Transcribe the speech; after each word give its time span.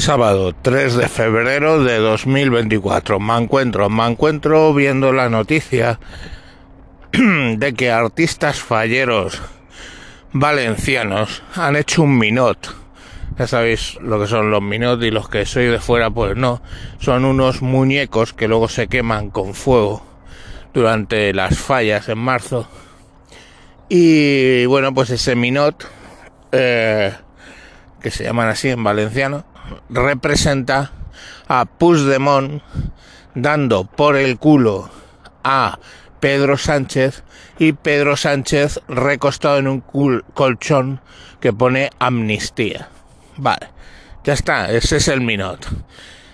Sábado 0.00 0.54
3 0.54 0.94
de 0.94 1.08
febrero 1.08 1.84
de 1.84 1.98
2024. 1.98 3.20
Me 3.20 3.36
encuentro, 3.36 3.90
me 3.90 4.06
encuentro 4.06 4.72
viendo 4.72 5.12
la 5.12 5.28
noticia 5.28 6.00
de 7.12 7.74
que 7.74 7.90
artistas 7.90 8.60
falleros 8.60 9.42
valencianos 10.32 11.42
han 11.54 11.76
hecho 11.76 12.04
un 12.04 12.16
minot. 12.16 12.74
Ya 13.38 13.46
sabéis 13.46 13.98
lo 14.00 14.18
que 14.18 14.26
son 14.26 14.50
los 14.50 14.62
minot 14.62 15.02
y 15.02 15.10
los 15.10 15.28
que 15.28 15.44
soy 15.44 15.66
de 15.66 15.80
fuera, 15.80 16.08
pues 16.08 16.34
no. 16.34 16.62
Son 16.98 17.26
unos 17.26 17.60
muñecos 17.60 18.32
que 18.32 18.48
luego 18.48 18.68
se 18.68 18.88
queman 18.88 19.28
con 19.28 19.52
fuego 19.52 20.02
durante 20.72 21.34
las 21.34 21.58
fallas 21.58 22.08
en 22.08 22.18
marzo. 22.18 22.66
Y 23.90 24.64
bueno, 24.64 24.94
pues 24.94 25.10
ese 25.10 25.36
minot, 25.36 25.86
eh, 26.52 27.12
que 28.00 28.10
se 28.10 28.24
llaman 28.24 28.48
así 28.48 28.70
en 28.70 28.82
valenciano, 28.82 29.49
representa 29.88 30.92
a 31.48 31.64
Puigdemont 31.64 32.62
dando 33.34 33.84
por 33.84 34.16
el 34.16 34.38
culo 34.38 34.90
a 35.44 35.78
Pedro 36.20 36.56
Sánchez 36.56 37.22
y 37.58 37.72
Pedro 37.72 38.16
Sánchez 38.16 38.80
recostado 38.88 39.58
en 39.58 39.68
un 39.68 39.80
colchón 40.34 41.00
que 41.40 41.52
pone 41.52 41.90
amnistía. 41.98 42.88
Vale, 43.36 43.68
ya 44.24 44.34
está, 44.34 44.70
ese 44.70 44.98
es 44.98 45.08
el 45.08 45.20
minot. 45.20 45.66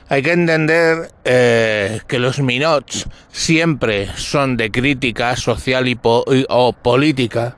Hay 0.08 0.22
que 0.22 0.32
entender 0.32 1.10
eh, 1.24 2.00
que 2.06 2.20
los 2.20 2.38
minots 2.38 3.08
siempre 3.32 4.08
son 4.16 4.56
de 4.56 4.70
crítica 4.70 5.34
social 5.36 5.88
y 5.88 5.98
o 6.02 6.72
política 6.72 7.56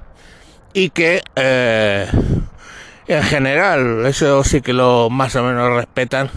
y 0.72 0.90
que 0.90 1.22
eh, 1.36 2.06
en 3.08 3.22
general, 3.22 4.04
eso 4.06 4.44
sí 4.44 4.60
que 4.60 4.72
lo 4.72 5.08
más 5.10 5.34
o 5.36 5.42
menos 5.42 5.74
respetan. 5.74 6.30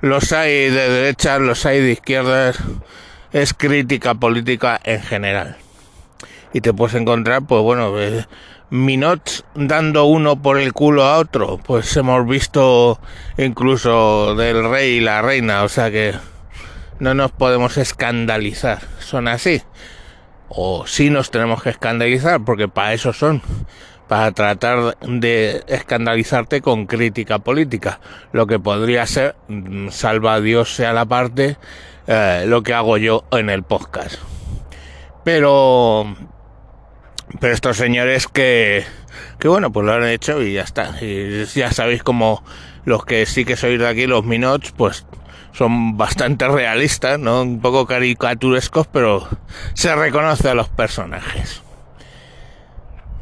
Los 0.00 0.32
hay 0.32 0.70
de 0.70 0.88
derecha, 0.88 1.38
los 1.38 1.66
hay 1.66 1.80
de 1.80 1.92
izquierdas, 1.92 2.58
es 3.32 3.52
crítica 3.52 4.14
política 4.14 4.80
en 4.82 5.02
general. 5.02 5.56
Y 6.54 6.62
te 6.62 6.72
puedes 6.72 6.94
encontrar, 6.94 7.42
pues 7.46 7.62
bueno, 7.62 8.00
eh, 8.00 8.24
dando 9.54 10.04
uno 10.06 10.40
por 10.40 10.58
el 10.58 10.72
culo 10.72 11.04
a 11.04 11.18
otro, 11.18 11.58
pues 11.58 11.94
hemos 11.96 12.26
visto 12.26 12.98
incluso 13.36 14.34
del 14.36 14.68
rey 14.70 14.96
y 14.96 15.00
la 15.00 15.20
reina, 15.20 15.64
o 15.64 15.68
sea 15.68 15.90
que 15.90 16.14
no 16.98 17.14
nos 17.14 17.30
podemos 17.30 17.76
escandalizar, 17.76 18.80
son 19.00 19.28
así. 19.28 19.62
O 20.48 20.86
sí 20.86 21.10
nos 21.10 21.30
tenemos 21.30 21.62
que 21.62 21.70
escandalizar, 21.70 22.44
porque 22.44 22.68
para 22.68 22.92
eso 22.92 23.12
son 23.12 23.42
para 24.10 24.32
tratar 24.32 24.98
de 25.02 25.62
escandalizarte 25.68 26.60
con 26.62 26.86
crítica 26.86 27.38
política, 27.38 28.00
lo 28.32 28.48
que 28.48 28.58
podría 28.58 29.06
ser, 29.06 29.36
mm, 29.46 29.90
salva 29.90 30.40
Dios 30.40 30.74
sea 30.74 30.92
la 30.92 31.04
parte, 31.04 31.58
eh, 32.08 32.42
lo 32.48 32.64
que 32.64 32.74
hago 32.74 32.96
yo 32.96 33.22
en 33.30 33.50
el 33.50 33.62
podcast. 33.62 34.16
Pero, 35.22 36.16
pero 37.38 37.54
estos 37.54 37.76
señores 37.76 38.26
que, 38.26 38.84
que 39.38 39.46
bueno, 39.46 39.70
pues 39.70 39.86
lo 39.86 39.92
han 39.92 40.02
hecho 40.02 40.42
y 40.42 40.54
ya 40.54 40.62
está. 40.62 40.96
Y 41.00 41.44
ya 41.44 41.70
sabéis 41.70 42.02
como 42.02 42.42
los 42.84 43.04
que 43.04 43.26
sí 43.26 43.44
que 43.44 43.54
sois 43.54 43.78
de 43.78 43.86
aquí, 43.86 44.08
los 44.08 44.24
minots, 44.24 44.72
pues 44.72 45.06
son 45.52 45.96
bastante 45.96 46.48
realistas, 46.48 47.20
¿no? 47.20 47.42
Un 47.42 47.60
poco 47.60 47.86
caricaturescos, 47.86 48.88
pero 48.88 49.28
se 49.74 49.94
reconoce 49.94 50.48
a 50.48 50.54
los 50.54 50.68
personajes. 50.68 51.62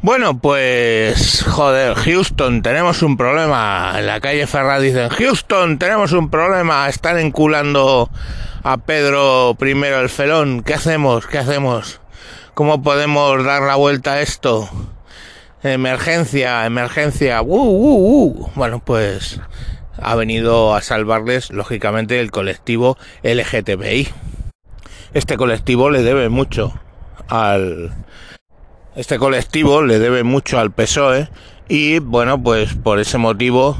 Bueno, 0.00 0.38
pues 0.38 1.42
joder, 1.42 1.96
Houston, 1.96 2.62
tenemos 2.62 3.02
un 3.02 3.16
problema. 3.16 3.94
En 3.96 4.06
la 4.06 4.20
calle 4.20 4.46
Ferraz 4.46 4.80
dicen, 4.80 5.08
Houston, 5.08 5.76
tenemos 5.76 6.12
un 6.12 6.30
problema. 6.30 6.88
Están 6.88 7.18
enculando 7.18 8.08
a 8.62 8.76
Pedro 8.76 9.56
primero 9.58 10.00
el 10.00 10.08
felón. 10.08 10.62
¿Qué 10.62 10.74
hacemos? 10.74 11.26
¿Qué 11.26 11.38
hacemos? 11.38 12.00
¿Cómo 12.54 12.80
podemos 12.80 13.44
dar 13.44 13.62
la 13.62 13.74
vuelta 13.74 14.14
a 14.14 14.20
esto? 14.20 14.68
Emergencia, 15.64 16.64
emergencia. 16.64 17.42
Uh, 17.42 17.56
uh, 17.56 18.24
uh. 18.24 18.50
Bueno, 18.54 18.78
pues 18.78 19.40
ha 20.00 20.14
venido 20.14 20.76
a 20.76 20.80
salvarles, 20.80 21.50
lógicamente, 21.50 22.20
el 22.20 22.30
colectivo 22.30 22.96
LGTBI. 23.24 24.08
Este 25.12 25.36
colectivo 25.36 25.90
le 25.90 26.02
debe 26.02 26.28
mucho 26.28 26.72
al 27.28 27.92
este 28.98 29.16
colectivo 29.16 29.82
le 29.82 30.00
debe 30.00 30.24
mucho 30.24 30.58
al 30.58 30.72
PSOE 30.72 31.28
y 31.68 32.00
bueno, 32.00 32.42
pues 32.42 32.74
por 32.74 32.98
ese 32.98 33.16
motivo 33.16 33.78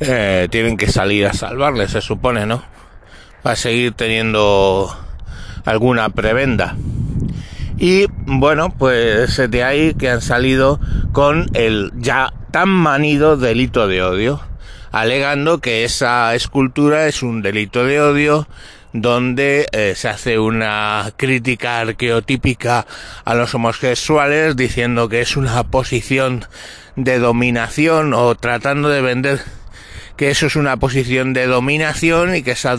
eh, 0.00 0.48
tienen 0.50 0.78
que 0.78 0.86
salir 0.86 1.26
a 1.26 1.34
salvarle, 1.34 1.86
se 1.86 2.00
supone, 2.00 2.46
¿no? 2.46 2.62
Para 3.42 3.56
seguir 3.56 3.92
teniendo 3.92 4.90
alguna 5.66 6.08
prebenda. 6.08 6.76
Y 7.76 8.06
bueno, 8.24 8.70
pues 8.70 9.36
de 9.50 9.64
ahí 9.64 9.92
que 9.92 10.08
han 10.08 10.22
salido 10.22 10.80
con 11.12 11.50
el 11.52 11.92
ya 11.96 12.32
tan 12.50 12.70
manido 12.70 13.36
delito 13.36 13.86
de 13.86 14.02
odio, 14.02 14.40
alegando 14.92 15.58
que 15.58 15.84
esa 15.84 16.34
escultura 16.34 17.06
es 17.06 17.22
un 17.22 17.42
delito 17.42 17.84
de 17.84 18.00
odio 18.00 18.48
donde 19.00 19.66
eh, 19.72 19.94
se 19.96 20.08
hace 20.08 20.38
una 20.38 21.12
crítica 21.16 21.80
arqueotípica 21.80 22.86
a 23.24 23.34
los 23.34 23.54
homosexuales 23.54 24.56
diciendo 24.56 25.08
que 25.08 25.20
es 25.20 25.36
una 25.36 25.64
posición 25.64 26.44
de 26.96 27.18
dominación 27.18 28.14
o 28.14 28.34
tratando 28.34 28.88
de 28.88 29.00
vender 29.00 29.40
que 30.16 30.30
eso 30.30 30.46
es 30.46 30.56
una 30.56 30.76
posición 30.78 31.32
de 31.32 31.46
dominación 31.46 32.34
y 32.34 32.42
que 32.42 32.50
esa 32.50 32.76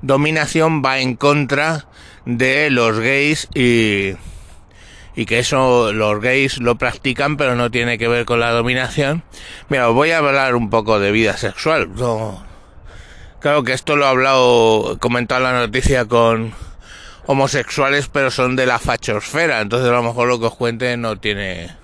dominación 0.00 0.82
va 0.82 0.98
en 0.98 1.16
contra 1.16 1.86
de 2.24 2.70
los 2.70 2.98
gays 2.98 3.46
y, 3.54 4.14
y 5.14 5.26
que 5.26 5.38
eso 5.38 5.92
los 5.92 6.20
gays 6.22 6.58
lo 6.58 6.76
practican 6.76 7.36
pero 7.36 7.56
no 7.56 7.70
tiene 7.70 7.98
que 7.98 8.08
ver 8.08 8.24
con 8.24 8.40
la 8.40 8.52
dominación. 8.52 9.22
Mira, 9.68 9.88
voy 9.88 10.12
a 10.12 10.18
hablar 10.18 10.54
un 10.54 10.70
poco 10.70 10.98
de 10.98 11.12
vida 11.12 11.36
sexual. 11.36 11.90
Claro 13.44 13.62
que 13.62 13.74
esto 13.74 13.94
lo 13.94 14.06
he 14.06 14.08
hablado, 14.08 14.96
comentado 15.00 15.46
en 15.46 15.52
la 15.52 15.60
noticia 15.60 16.06
con 16.06 16.54
homosexuales, 17.26 18.08
pero 18.08 18.30
son 18.30 18.56
de 18.56 18.64
la 18.64 18.78
fachosfera, 18.78 19.60
entonces 19.60 19.90
a 19.90 19.92
lo 19.92 20.02
mejor 20.02 20.28
lo 20.28 20.40
que 20.40 20.46
os 20.46 20.54
cuente 20.54 20.96
no 20.96 21.18
tiene 21.18 21.76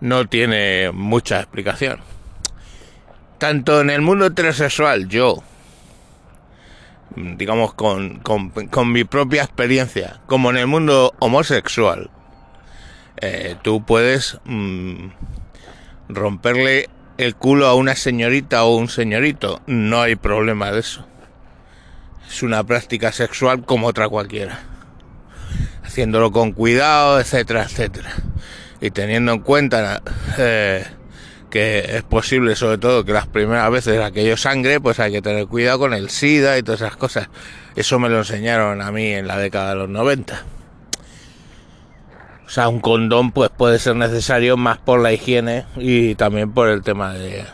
no 0.00 0.28
tiene 0.28 0.92
mucha 0.92 1.40
explicación. 1.40 1.98
Tanto 3.38 3.80
en 3.80 3.90
el 3.90 4.00
mundo 4.00 4.26
heterosexual, 4.26 5.08
yo, 5.08 5.42
digamos 7.16 7.74
con, 7.74 8.20
con, 8.20 8.92
mi 8.92 9.02
propia 9.02 9.42
experiencia, 9.42 10.20
como 10.26 10.50
en 10.50 10.56
el 10.56 10.68
mundo 10.68 11.14
homosexual, 11.18 12.10
eh, 13.20 13.56
tú 13.62 13.84
puedes 13.84 14.38
mm, 14.44 15.08
romperle 16.10 16.88
el 17.20 17.36
culo 17.36 17.66
a 17.66 17.74
una 17.74 17.96
señorita 17.96 18.64
o 18.64 18.76
un 18.76 18.88
señorito. 18.88 19.60
No 19.66 20.00
hay 20.00 20.16
problema 20.16 20.72
de 20.72 20.80
eso. 20.80 21.06
Es 22.26 22.42
una 22.42 22.64
práctica 22.64 23.12
sexual 23.12 23.66
como 23.66 23.88
otra 23.88 24.08
cualquiera. 24.08 24.60
Haciéndolo 25.84 26.32
con 26.32 26.52
cuidado, 26.52 27.20
etcétera, 27.20 27.64
etcétera. 27.64 28.14
Y 28.80 28.90
teniendo 28.90 29.32
en 29.32 29.40
cuenta 29.40 30.00
eh, 30.38 30.86
que 31.50 31.96
es 31.96 32.02
posible, 32.04 32.56
sobre 32.56 32.78
todo, 32.78 33.04
que 33.04 33.12
las 33.12 33.26
primeras 33.26 33.70
veces 33.70 34.00
aquello 34.00 34.38
sangre, 34.38 34.80
pues 34.80 34.98
hay 34.98 35.12
que 35.12 35.20
tener 35.20 35.46
cuidado 35.46 35.80
con 35.80 35.92
el 35.92 36.08
SIDA 36.08 36.56
y 36.56 36.62
todas 36.62 36.80
esas 36.80 36.96
cosas. 36.96 37.28
Eso 37.76 37.98
me 37.98 38.08
lo 38.08 38.18
enseñaron 38.18 38.80
a 38.80 38.90
mí 38.92 39.12
en 39.12 39.26
la 39.26 39.36
década 39.36 39.70
de 39.70 39.76
los 39.76 39.90
90. 39.90 40.42
O 42.50 42.52
sea, 42.52 42.68
un 42.68 42.80
condón 42.80 43.30
pues 43.30 43.48
puede 43.56 43.78
ser 43.78 43.94
necesario 43.94 44.56
más 44.56 44.76
por 44.78 45.00
la 45.00 45.12
higiene 45.12 45.66
y 45.76 46.16
también 46.16 46.50
por 46.50 46.68
el 46.68 46.82
tema 46.82 47.12
de, 47.12 47.44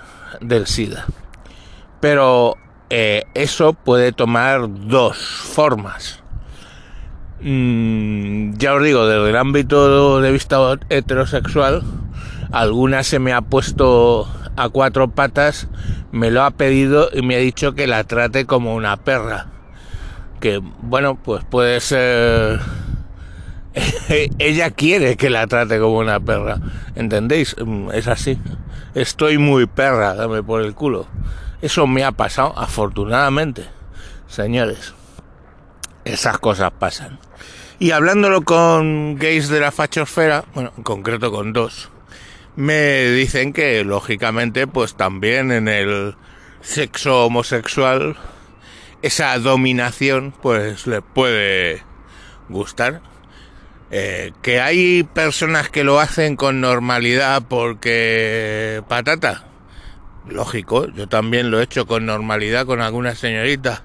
del 0.40 0.66
SIDA. 0.66 1.04
Pero 2.00 2.56
eh, 2.88 3.24
eso 3.34 3.74
puede 3.74 4.12
tomar 4.12 4.62
dos 4.70 5.18
formas. 5.18 6.22
Mm, 7.42 8.54
ya 8.54 8.72
os 8.72 8.82
digo, 8.82 9.06
desde 9.06 9.28
el 9.28 9.36
ámbito 9.36 10.22
de 10.22 10.32
vista 10.32 10.56
heterosexual, 10.88 11.82
alguna 12.50 13.02
se 13.02 13.18
me 13.18 13.34
ha 13.34 13.42
puesto 13.42 14.26
a 14.56 14.70
cuatro 14.70 15.10
patas, 15.10 15.68
me 16.10 16.30
lo 16.30 16.42
ha 16.42 16.52
pedido 16.52 17.10
y 17.12 17.20
me 17.20 17.34
ha 17.34 17.40
dicho 17.40 17.74
que 17.74 17.86
la 17.86 18.04
trate 18.04 18.46
como 18.46 18.74
una 18.74 18.96
perra. 18.96 19.48
Que 20.40 20.62
bueno, 20.80 21.16
pues 21.22 21.44
puede 21.44 21.80
ser 21.80 22.60
ella 24.38 24.70
quiere 24.70 25.16
que 25.16 25.30
la 25.30 25.46
trate 25.46 25.78
como 25.78 25.98
una 25.98 26.20
perra. 26.20 26.58
¿Entendéis? 26.94 27.56
Mm, 27.58 27.90
es 27.92 28.08
así. 28.08 28.38
Estoy 28.94 29.38
muy 29.38 29.66
perra, 29.66 30.14
dame 30.14 30.42
por 30.42 30.62
el 30.62 30.74
culo. 30.74 31.06
Eso 31.60 31.86
me 31.86 32.04
ha 32.04 32.12
pasado, 32.12 32.58
afortunadamente. 32.58 33.66
Señores, 34.28 34.94
esas 36.04 36.38
cosas 36.38 36.72
pasan. 36.78 37.18
Y 37.78 37.90
hablándolo 37.90 38.42
con 38.42 39.16
gays 39.16 39.48
de 39.48 39.60
la 39.60 39.72
fachosfera, 39.72 40.44
bueno, 40.54 40.72
en 40.76 40.82
concreto 40.82 41.30
con 41.30 41.52
dos, 41.52 41.90
me 42.56 43.10
dicen 43.10 43.52
que 43.52 43.84
lógicamente 43.84 44.66
pues 44.66 44.94
también 44.94 45.52
en 45.52 45.68
el 45.68 46.14
sexo 46.62 47.26
homosexual, 47.26 48.16
esa 49.02 49.38
dominación, 49.38 50.32
pues 50.40 50.86
le 50.86 51.02
puede 51.02 51.82
gustar. 52.48 53.02
Eh, 53.90 54.32
que 54.42 54.60
hay 54.60 55.04
personas 55.04 55.70
que 55.70 55.84
lo 55.84 56.00
hacen 56.00 56.36
con 56.36 56.60
normalidad 56.60 57.42
porque 57.48 58.82
patata. 58.88 59.44
Lógico, 60.28 60.88
yo 60.88 61.08
también 61.08 61.50
lo 61.50 61.60
he 61.60 61.64
hecho 61.64 61.86
con 61.86 62.04
normalidad 62.04 62.66
con 62.66 62.80
algunas 62.80 63.18
señoritas. 63.18 63.82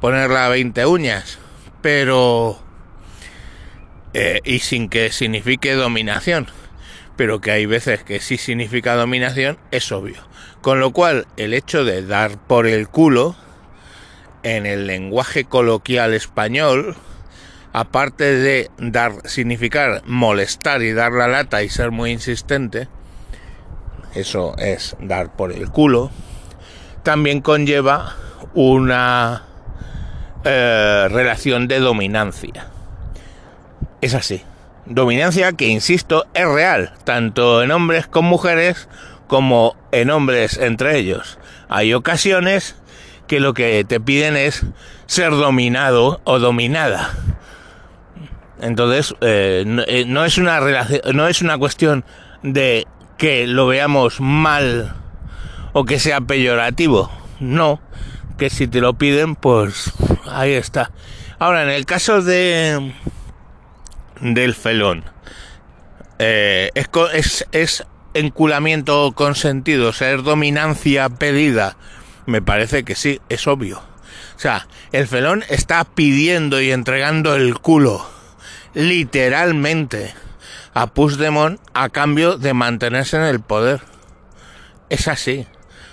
Ponerla 0.00 0.46
a 0.46 0.48
20 0.48 0.86
uñas. 0.86 1.38
Pero... 1.80 2.60
Eh, 4.14 4.40
y 4.44 4.60
sin 4.60 4.88
que 4.88 5.12
signifique 5.12 5.74
dominación. 5.74 6.48
Pero 7.16 7.40
que 7.40 7.52
hay 7.52 7.66
veces 7.66 8.02
que 8.02 8.20
sí 8.20 8.36
significa 8.38 8.94
dominación, 8.94 9.58
es 9.70 9.92
obvio. 9.92 10.16
Con 10.60 10.80
lo 10.80 10.90
cual, 10.90 11.26
el 11.36 11.54
hecho 11.54 11.84
de 11.84 12.04
dar 12.04 12.38
por 12.38 12.66
el 12.66 12.88
culo 12.88 13.36
en 14.42 14.66
el 14.66 14.86
lenguaje 14.86 15.44
coloquial 15.44 16.14
español, 16.14 16.96
aparte 17.76 18.24
de 18.24 18.70
dar 18.78 19.28
significar 19.28 20.00
molestar 20.06 20.80
y 20.80 20.94
dar 20.94 21.12
la 21.12 21.28
lata 21.28 21.62
y 21.62 21.68
ser 21.68 21.90
muy 21.90 22.10
insistente, 22.10 22.88
eso 24.14 24.56
es 24.56 24.96
dar 24.98 25.36
por 25.36 25.52
el 25.52 25.68
culo, 25.68 26.10
también 27.02 27.42
conlleva 27.42 28.16
una 28.54 29.44
eh, 30.42 31.06
relación 31.10 31.68
de 31.68 31.80
dominancia. 31.80 32.68
Es 34.00 34.14
así. 34.14 34.42
Dominancia 34.86 35.52
que, 35.52 35.66
insisto, 35.66 36.24
es 36.32 36.48
real, 36.48 36.94
tanto 37.04 37.62
en 37.62 37.72
hombres 37.72 38.06
con 38.06 38.24
mujeres 38.24 38.88
como 39.26 39.76
en 39.92 40.08
hombres 40.08 40.56
entre 40.56 40.96
ellos. 40.96 41.38
Hay 41.68 41.92
ocasiones 41.92 42.74
que 43.26 43.38
lo 43.38 43.52
que 43.52 43.84
te 43.84 44.00
piden 44.00 44.34
es 44.34 44.64
ser 45.04 45.32
dominado 45.32 46.22
o 46.24 46.38
dominada. 46.38 47.12
Entonces, 48.60 49.14
eh, 49.20 49.64
eh, 49.86 50.04
no, 50.06 50.24
es 50.24 50.38
una 50.38 50.60
relación, 50.60 51.00
no 51.14 51.28
es 51.28 51.42
una 51.42 51.58
cuestión 51.58 52.04
de 52.42 52.86
que 53.18 53.46
lo 53.46 53.66
veamos 53.66 54.20
mal 54.20 54.94
o 55.72 55.84
que 55.84 55.98
sea 55.98 56.20
peyorativo. 56.22 57.10
No, 57.38 57.80
que 58.38 58.48
si 58.48 58.66
te 58.66 58.80
lo 58.80 58.94
piden, 58.94 59.36
pues 59.36 59.92
ahí 60.26 60.52
está. 60.52 60.90
Ahora, 61.38 61.62
en 61.62 61.68
el 61.68 61.84
caso 61.84 62.22
de 62.22 62.92
del 64.20 64.54
felón, 64.54 65.04
eh, 66.18 66.70
es, 66.74 66.88
es, 67.12 67.46
es 67.52 67.86
enculamiento 68.14 69.12
consentido, 69.14 69.92
ser 69.92 70.22
dominancia 70.22 71.10
pedida. 71.10 71.76
Me 72.24 72.40
parece 72.40 72.84
que 72.84 72.94
sí, 72.94 73.20
es 73.28 73.46
obvio. 73.46 73.82
O 74.34 74.38
sea, 74.38 74.66
el 74.92 75.06
felón 75.06 75.44
está 75.50 75.84
pidiendo 75.84 76.60
y 76.60 76.70
entregando 76.70 77.34
el 77.36 77.58
culo 77.58 78.15
literalmente 78.76 80.12
a 80.74 80.88
Puigdemont 80.88 81.58
a 81.72 81.88
cambio 81.88 82.36
de 82.36 82.52
mantenerse 82.52 83.16
en 83.16 83.22
el 83.22 83.40
poder. 83.40 83.80
Es 84.90 85.08
así. 85.08 85.46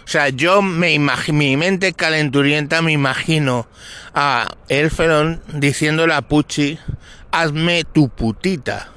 O 0.04 0.08
sea, 0.08 0.28
yo 0.28 0.62
me 0.62 0.92
imagino, 0.92 1.38
mi 1.38 1.56
mente 1.56 1.94
calenturienta 1.94 2.82
me 2.82 2.92
imagino 2.92 3.68
a 4.14 4.58
el 4.68 4.92
felón 4.92 5.42
diciéndole 5.54 6.14
a 6.14 6.24
Pucci, 6.24 6.78
hazme 7.32 7.86
tu 7.86 8.10
putita. 8.10 8.90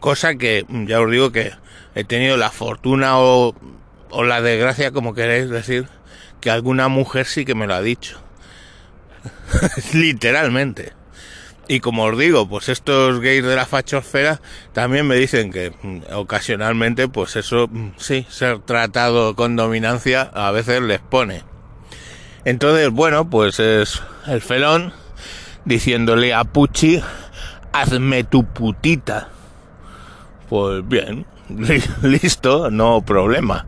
Cosa 0.00 0.34
que, 0.34 0.66
ya 0.68 1.00
os 1.00 1.08
digo 1.08 1.30
que 1.30 1.52
he 1.94 2.02
tenido 2.02 2.36
la 2.36 2.50
fortuna 2.50 3.20
o, 3.20 3.54
o 4.10 4.24
la 4.24 4.42
desgracia, 4.42 4.90
como 4.90 5.14
queréis 5.14 5.48
decir, 5.48 5.86
que 6.40 6.50
alguna 6.50 6.88
mujer 6.88 7.26
sí 7.26 7.44
que 7.44 7.54
me 7.54 7.68
lo 7.68 7.74
ha 7.74 7.82
dicho. 7.82 8.18
Literalmente. 9.92 10.97
Y 11.70 11.80
como 11.80 12.04
os 12.04 12.18
digo, 12.18 12.48
pues 12.48 12.70
estos 12.70 13.20
gays 13.20 13.44
de 13.44 13.54
la 13.54 13.66
fachosfera 13.66 14.40
también 14.72 15.06
me 15.06 15.16
dicen 15.16 15.52
que 15.52 15.70
mm, 15.82 16.14
ocasionalmente, 16.14 17.08
pues 17.08 17.36
eso, 17.36 17.68
mm, 17.70 17.90
sí, 17.98 18.26
ser 18.30 18.60
tratado 18.60 19.36
con 19.36 19.54
dominancia 19.54 20.30
a 20.32 20.50
veces 20.50 20.80
les 20.80 21.00
pone. 21.00 21.42
Entonces, 22.46 22.88
bueno, 22.88 23.28
pues 23.28 23.60
es 23.60 24.00
el 24.26 24.40
felón 24.40 24.94
diciéndole 25.66 26.32
a 26.32 26.44
Pucci, 26.44 27.02
hazme 27.74 28.24
tu 28.24 28.44
putita. 28.46 29.28
Pues 30.48 30.88
bien, 30.88 31.26
listo, 32.02 32.70
no 32.70 33.02
problema. 33.02 33.66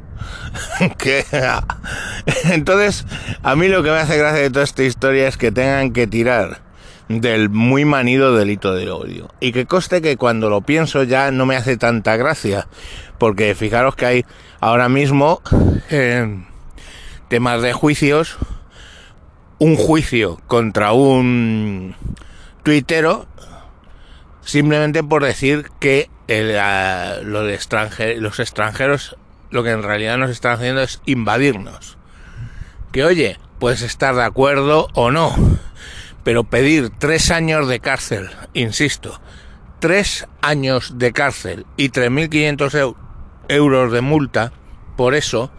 Entonces, 2.44 3.04
a 3.42 3.56
mí 3.56 3.68
lo 3.68 3.82
que 3.82 3.90
me 3.90 3.98
hace 3.98 4.16
gracia 4.16 4.40
de 4.40 4.50
toda 4.50 4.64
esta 4.64 4.84
historia 4.84 5.28
es 5.28 5.36
que 5.36 5.52
tengan 5.52 5.92
que 5.92 6.06
tirar 6.06 6.69
del 7.18 7.50
muy 7.50 7.84
manido 7.84 8.36
delito 8.36 8.72
de 8.72 8.88
odio. 8.88 9.30
Y 9.40 9.50
que 9.50 9.66
coste 9.66 10.00
que 10.00 10.16
cuando 10.16 10.48
lo 10.48 10.60
pienso 10.60 11.02
ya 11.02 11.32
no 11.32 11.44
me 11.44 11.56
hace 11.56 11.76
tanta 11.76 12.16
gracia, 12.16 12.68
porque 13.18 13.56
fijaros 13.56 13.96
que 13.96 14.06
hay 14.06 14.24
ahora 14.60 14.88
mismo 14.88 15.42
eh, 15.90 16.44
temas 17.28 17.62
de 17.62 17.72
juicios, 17.72 18.38
un 19.58 19.74
juicio 19.74 20.40
contra 20.46 20.92
un 20.92 21.96
tuitero 22.62 23.26
simplemente 24.42 25.02
por 25.02 25.24
decir 25.24 25.66
que 25.80 26.08
el, 26.28 26.54
los 27.24 28.38
extranjeros 28.38 29.16
lo 29.50 29.64
que 29.64 29.70
en 29.70 29.82
realidad 29.82 30.16
nos 30.16 30.30
están 30.30 30.52
haciendo 30.52 30.80
es 30.82 31.02
invadirnos. 31.06 31.98
Que 32.92 33.04
oye, 33.04 33.38
puedes 33.58 33.82
estar 33.82 34.14
de 34.14 34.22
acuerdo 34.22 34.86
o 34.94 35.10
no 35.10 35.34
pero 36.24 36.44
pedir 36.44 36.90
tres 36.98 37.30
años 37.30 37.68
de 37.68 37.80
cárcel, 37.80 38.30
insisto, 38.54 39.20
tres 39.78 40.26
años 40.42 40.98
de 40.98 41.12
cárcel 41.12 41.66
y 41.76 41.90
3.500 41.90 42.94
euros 43.48 43.92
de 43.92 44.00
multa, 44.00 44.52
por 44.96 45.14
eso, 45.14 45.50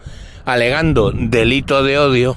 alegando 0.44 1.10
delito 1.12 1.82
de 1.82 1.98
odio, 1.98 2.36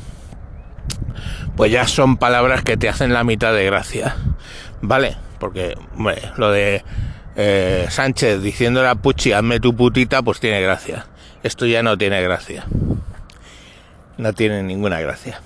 pues 1.55 1.71
ya 1.71 1.87
son 1.87 2.17
palabras 2.17 2.63
que 2.63 2.77
te 2.77 2.89
hacen 2.89 3.13
la 3.13 3.23
mitad 3.23 3.53
de 3.53 3.65
gracia, 3.65 4.15
¿vale? 4.81 5.15
Porque, 5.39 5.75
lo 6.37 6.51
de 6.51 6.83
eh, 7.35 7.85
Sánchez 7.89 8.41
diciéndole 8.41 8.87
a 8.87 8.95
Pucci, 8.95 9.33
hazme 9.33 9.59
tu 9.59 9.75
putita, 9.75 10.21
pues 10.21 10.39
tiene 10.39 10.61
gracia. 10.61 11.05
Esto 11.43 11.65
ya 11.65 11.83
no 11.83 11.97
tiene 11.97 12.21
gracia. 12.21 12.65
No 14.17 14.33
tiene 14.33 14.63
ninguna 14.63 14.99
gracia. 14.99 15.41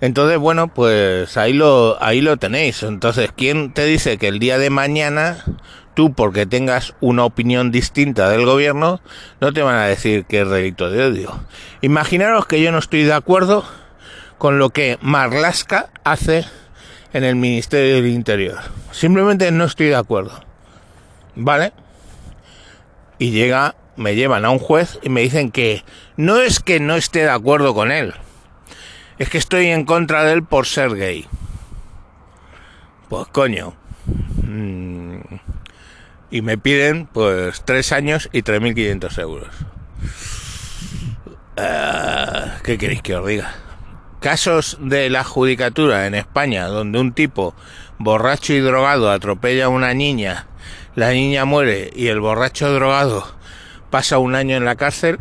Entonces, 0.00 0.38
bueno, 0.38 0.68
pues 0.68 1.36
ahí 1.36 1.52
lo, 1.52 2.02
ahí 2.02 2.20
lo 2.20 2.36
tenéis. 2.36 2.82
Entonces, 2.82 3.30
¿quién 3.34 3.72
te 3.72 3.84
dice 3.84 4.18
que 4.18 4.28
el 4.28 4.38
día 4.38 4.58
de 4.58 4.70
mañana 4.70 5.44
tú, 5.94 6.12
porque 6.12 6.46
tengas 6.46 6.94
una 7.00 7.24
opinión 7.24 7.70
distinta 7.70 8.28
del 8.28 8.44
gobierno, 8.44 9.00
no 9.40 9.52
te 9.52 9.62
van 9.62 9.76
a 9.76 9.86
decir 9.86 10.24
que 10.24 10.42
es 10.42 10.50
delito 10.50 10.90
de 10.90 11.04
odio? 11.04 11.40
Imaginaros 11.80 12.46
que 12.46 12.60
yo 12.60 12.72
no 12.72 12.78
estoy 12.78 13.04
de 13.04 13.14
acuerdo 13.14 13.64
con 14.38 14.58
lo 14.58 14.70
que 14.70 14.98
Marlaska 15.00 15.90
hace 16.02 16.44
en 17.12 17.24
el 17.24 17.36
Ministerio 17.36 17.94
del 17.96 18.08
Interior. 18.08 18.58
Simplemente 18.90 19.50
no 19.52 19.64
estoy 19.64 19.86
de 19.86 19.96
acuerdo. 19.96 20.44
¿Vale? 21.36 21.72
Y 23.18 23.30
llega, 23.30 23.76
me 23.96 24.16
llevan 24.16 24.44
a 24.44 24.50
un 24.50 24.58
juez 24.58 24.98
y 25.02 25.08
me 25.08 25.20
dicen 25.20 25.50
que 25.50 25.84
no 26.16 26.40
es 26.40 26.60
que 26.60 26.80
no 26.80 26.96
esté 26.96 27.20
de 27.20 27.30
acuerdo 27.30 27.74
con 27.74 27.92
él 27.92 28.14
es 29.18 29.28
que 29.28 29.38
estoy 29.38 29.68
en 29.68 29.84
contra 29.84 30.24
de 30.24 30.32
él 30.32 30.44
por 30.44 30.66
ser 30.66 30.94
gay. 30.94 31.26
Pues 33.08 33.28
coño. 33.28 33.74
Mm. 34.42 35.18
Y 36.30 36.42
me 36.42 36.58
piden 36.58 37.06
pues 37.06 37.62
tres 37.64 37.92
años 37.92 38.28
y 38.32 38.42
3.500 38.42 39.18
euros. 39.20 39.54
Ah, 41.56 42.58
¿Qué 42.64 42.76
queréis 42.76 43.02
que 43.02 43.14
os 43.14 43.26
diga? 43.26 43.54
Casos 44.20 44.78
de 44.80 45.10
la 45.10 45.22
judicatura 45.22 46.06
en 46.06 46.14
España 46.14 46.66
donde 46.66 46.98
un 46.98 47.12
tipo 47.12 47.54
borracho 47.98 48.52
y 48.52 48.58
drogado 48.58 49.10
atropella 49.10 49.66
a 49.66 49.68
una 49.68 49.94
niña, 49.94 50.46
la 50.96 51.10
niña 51.10 51.44
muere 51.44 51.90
y 51.94 52.08
el 52.08 52.20
borracho 52.20 52.72
drogado 52.72 53.26
pasa 53.90 54.18
un 54.18 54.34
año 54.34 54.56
en 54.56 54.64
la 54.64 54.74
cárcel, 54.74 55.18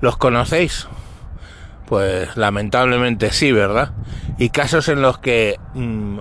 ¿los 0.00 0.16
conocéis? 0.16 0.86
Pues 1.86 2.36
lamentablemente 2.36 3.30
sí, 3.30 3.52
¿verdad? 3.52 3.92
Y 4.38 4.48
casos 4.50 4.88
en 4.88 5.02
los 5.02 5.18
que 5.18 5.58
mm, 5.74 6.18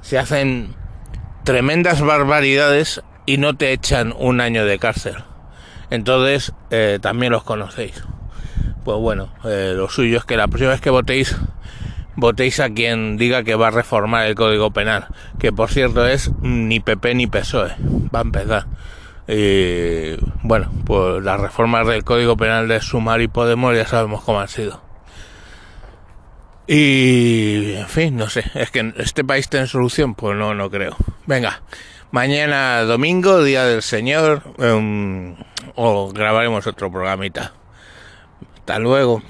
se 0.00 0.18
hacen 0.18 0.74
tremendas 1.44 2.00
barbaridades 2.02 3.02
y 3.26 3.38
no 3.38 3.56
te 3.56 3.72
echan 3.72 4.14
un 4.16 4.40
año 4.40 4.64
de 4.64 4.78
cárcel. 4.78 5.16
Entonces 5.90 6.52
eh, 6.70 6.98
también 7.00 7.32
los 7.32 7.42
conocéis. 7.42 8.04
Pues 8.84 8.98
bueno, 8.98 9.28
eh, 9.44 9.74
lo 9.76 9.88
suyo 9.88 10.18
es 10.18 10.24
que 10.24 10.36
la 10.36 10.48
próxima 10.48 10.70
vez 10.70 10.80
que 10.80 10.90
votéis, 10.90 11.36
votéis 12.16 12.60
a 12.60 12.70
quien 12.70 13.16
diga 13.16 13.44
que 13.44 13.54
va 13.54 13.68
a 13.68 13.70
reformar 13.70 14.26
el 14.26 14.34
Código 14.34 14.72
Penal, 14.72 15.06
que 15.38 15.52
por 15.52 15.70
cierto 15.70 16.06
es 16.06 16.30
ni 16.40 16.80
PP 16.80 17.14
ni 17.14 17.26
PSOE, 17.26 17.74
va 18.14 18.20
a 18.20 18.22
empezar. 18.22 18.66
Y 19.28 20.16
bueno, 20.42 20.72
pues 20.84 21.22
las 21.22 21.40
reformas 21.40 21.86
del 21.86 22.02
Código 22.02 22.36
Penal 22.36 22.66
de 22.66 22.80
Sumar 22.80 23.20
y 23.20 23.28
Podemos 23.28 23.76
ya 23.76 23.86
sabemos 23.86 24.22
cómo 24.22 24.40
han 24.40 24.48
sido. 24.48 24.91
Y, 26.66 27.74
en 27.74 27.88
fin, 27.88 28.16
no 28.16 28.28
sé, 28.28 28.44
es 28.54 28.70
que 28.70 28.92
este 28.98 29.24
país 29.24 29.48
tiene 29.48 29.66
solución, 29.66 30.14
pues 30.14 30.36
no, 30.36 30.54
no 30.54 30.70
creo. 30.70 30.96
Venga, 31.26 31.62
mañana 32.12 32.82
domingo, 32.82 33.42
Día 33.42 33.64
del 33.64 33.82
Señor, 33.82 34.42
um, 34.58 35.34
o 35.74 36.12
grabaremos 36.12 36.66
otro 36.66 36.90
programita. 36.90 37.52
Hasta 38.58 38.78
luego. 38.78 39.22